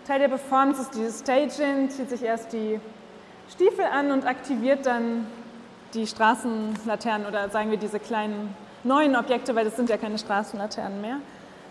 Teil 0.06 0.18
der 0.18 0.28
Performance 0.28 0.82
ist 0.82 0.94
dieses 0.94 1.20
Staging, 1.20 1.90
zieht 1.90 2.10
sich 2.10 2.22
erst 2.22 2.52
die 2.52 2.80
Stiefel 3.50 3.84
an 3.84 4.10
und 4.10 4.26
aktiviert 4.26 4.86
dann 4.86 5.26
die 5.94 6.06
Straßenlaternen 6.06 7.26
oder 7.26 7.48
sagen 7.48 7.70
wir 7.70 7.78
diese 7.78 7.98
kleinen 7.98 8.54
neuen 8.84 9.16
Objekte, 9.16 9.54
weil 9.54 9.64
das 9.64 9.76
sind 9.76 9.88
ja 9.88 9.96
keine 9.96 10.18
Straßenlaternen 10.18 11.00
mehr. 11.00 11.16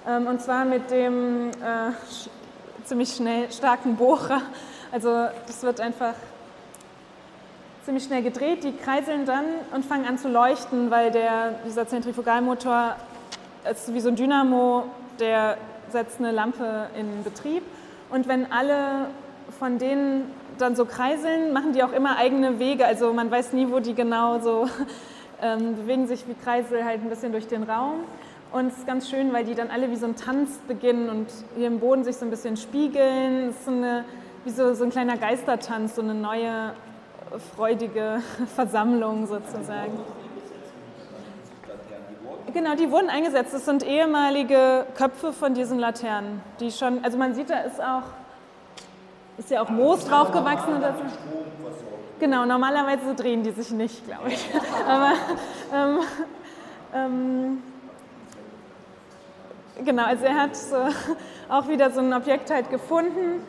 Ähm, 0.07 0.27
und 0.27 0.41
zwar 0.41 0.65
mit 0.65 0.91
dem 0.91 1.49
äh, 1.49 1.91
ziemlich 2.85 3.13
schnell 3.15 3.51
starken 3.51 3.95
Bohrer. 3.95 4.41
Also 4.91 5.27
das 5.47 5.63
wird 5.63 5.81
einfach 5.81 6.13
ziemlich 7.85 8.03
schnell 8.03 8.23
gedreht, 8.23 8.63
die 8.63 8.71
kreiseln 8.71 9.25
dann 9.25 9.45
und 9.73 9.85
fangen 9.85 10.07
an 10.07 10.17
zu 10.17 10.27
leuchten, 10.27 10.89
weil 10.89 11.11
der, 11.11 11.53
dieser 11.67 11.87
Zentrifugalmotor 11.87 12.95
ist 13.71 13.93
wie 13.93 13.99
so 13.99 14.09
ein 14.09 14.15
Dynamo, 14.15 14.85
der 15.19 15.57
setzt 15.91 16.19
eine 16.19 16.31
Lampe 16.31 16.87
in 16.99 17.23
Betrieb. 17.23 17.61
Und 18.09 18.27
wenn 18.27 18.51
alle 18.51 19.07
von 19.59 19.77
denen 19.77 20.31
dann 20.57 20.75
so 20.75 20.85
kreiseln, 20.85 21.53
machen 21.53 21.73
die 21.73 21.83
auch 21.83 21.91
immer 21.91 22.17
eigene 22.17 22.57
Wege. 22.57 22.87
Also 22.87 23.13
man 23.13 23.29
weiß 23.29 23.53
nie, 23.53 23.67
wo 23.69 23.79
die 23.79 23.93
genau 23.93 24.39
so 24.39 24.67
ähm, 25.41 25.75
bewegen 25.75 26.07
sich 26.07 26.27
wie 26.27 26.33
Kreisel 26.33 26.83
halt 26.83 27.03
ein 27.03 27.09
bisschen 27.09 27.31
durch 27.31 27.47
den 27.47 27.63
Raum. 27.63 27.99
Und 28.51 28.67
es 28.67 28.79
ist 28.79 28.87
ganz 28.87 29.09
schön, 29.09 29.31
weil 29.31 29.43
die 29.43 29.53
dann 29.53 29.69
alle 29.69 29.91
wie 29.91 29.95
so 29.95 30.07
ein 30.07 30.15
Tanz 30.15 30.57
beginnen 30.67 31.09
und 31.09 31.27
hier 31.55 31.67
im 31.67 31.79
Boden 31.79 32.03
sich 32.03 32.15
so 32.15 32.25
ein 32.25 32.31
bisschen 32.31 32.57
spiegeln. 32.57 33.49
Es 33.49 33.57
ist 33.57 33.65
so 33.65 33.71
eine, 33.71 34.05
wie 34.43 34.49
so, 34.49 34.73
so 34.73 34.85
ein 34.85 34.89
kleiner 34.89 35.17
Geistertanz, 35.17 35.95
so 35.95 36.01
eine 36.01 36.15
neue 36.15 36.73
freudige 37.39 38.21
Versammlung 38.55 39.27
sozusagen. 39.27 39.99
Genau, 42.53 42.75
die 42.75 42.89
wurden 42.89 43.09
eingesetzt. 43.09 43.53
Das 43.53 43.65
sind 43.65 43.83
ehemalige 43.83 44.85
Köpfe 44.95 45.33
von 45.33 45.53
diesen 45.53 45.77
Laternen, 45.77 46.41
die 46.59 46.71
schon, 46.71 47.03
also 47.03 47.17
man 47.17 47.33
sieht, 47.33 47.49
da 47.49 47.59
ist 47.59 47.81
auch, 47.81 48.03
ist 49.37 49.49
ja 49.49 49.61
auch 49.61 49.69
Moos 49.69 50.05
draufgewachsen 50.05 50.77
oder. 50.77 50.95
Genau, 52.17 52.45
normalerweise 52.45 53.13
drehen 53.13 53.43
die 53.43 53.51
sich 53.51 53.71
nicht, 53.71 54.05
glaube 54.07 54.29
ich. 54.29 54.49
Aber 54.87 55.11
ähm, 55.73 55.99
ähm, 56.93 57.63
genau, 59.83 60.05
also 60.05 60.23
er 60.23 60.35
hat 60.35 60.55
so 60.55 60.77
auch 61.49 61.67
wieder 61.67 61.91
so 61.91 61.99
ein 61.99 62.13
Objekt 62.13 62.51
halt 62.51 62.69
gefunden 62.69 63.41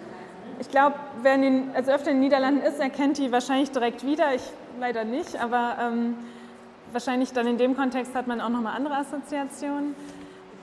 ich 0.58 0.70
glaube, 0.70 0.96
wer 1.22 1.34
in 1.34 1.42
den, 1.42 1.70
also 1.74 1.92
öfter 1.92 2.10
in 2.10 2.16
den 2.16 2.24
Niederlanden 2.24 2.62
ist, 2.62 2.80
erkennt 2.80 3.18
die 3.18 3.30
wahrscheinlich 3.32 3.70
direkt 3.70 4.04
wieder. 4.04 4.34
Ich 4.34 4.42
leider 4.80 5.04
nicht, 5.04 5.40
aber 5.40 5.76
ähm, 5.80 6.16
wahrscheinlich 6.92 7.32
dann 7.32 7.46
in 7.46 7.58
dem 7.58 7.76
Kontext 7.76 8.14
hat 8.14 8.26
man 8.26 8.40
auch 8.40 8.48
nochmal 8.48 8.76
andere 8.76 8.96
Assoziationen. 8.96 9.94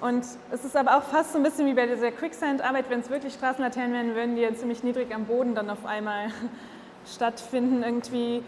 Und 0.02 0.26
es 0.52 0.66
ist 0.66 0.76
aber 0.76 0.98
auch 0.98 1.04
fast 1.04 1.32
so 1.32 1.38
ein 1.38 1.44
bisschen 1.44 1.66
wie 1.66 1.74
bei 1.74 1.86
dieser 1.86 2.12
Quicksand-Arbeit, 2.12 2.90
wenn 2.90 3.00
es 3.00 3.10
wirklich 3.10 3.34
Straßenlaternen 3.34 3.94
wären, 3.94 4.16
würden 4.16 4.36
die 4.36 4.42
ja 4.42 4.54
ziemlich 4.54 4.84
niedrig 4.84 5.14
am 5.14 5.26
Boden 5.26 5.56
dann 5.56 5.70
auf 5.70 5.86
einmal 5.86 6.28
stattfinden. 7.14 7.84
Irgendwie, 7.84 8.44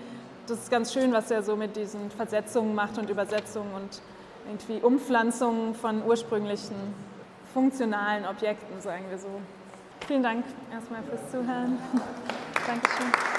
das 0.48 0.60
ist 0.60 0.72
ganz 0.72 0.92
schön, 0.92 1.14
was 1.14 1.32
er 1.32 1.44
so 1.44 1.56
mit 1.56 1.76
diesen 1.76 2.12
Versetzungen 2.12 2.76
macht 2.76 2.98
und 2.98 3.10
Übersetzungen 3.10 3.74
und 3.74 4.02
irgendwie 4.48 4.86
Umpflanzungen 4.86 5.76
von 5.76 6.04
ursprünglichen 6.06 6.76
funktionalen 7.54 8.26
Objekten, 8.26 8.82
sagen 8.82 9.06
wir 9.10 9.18
so. 9.18 9.30
Vielen 10.08 10.24
Dank 10.24 10.46
erstmal 10.72 11.02
fürs 11.04 11.32
Zuhören. 11.32 11.80
Dankeschön. 12.68 13.35